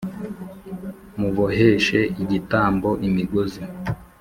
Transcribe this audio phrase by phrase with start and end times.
[1.19, 3.61] Muboheshe igitambo imigozi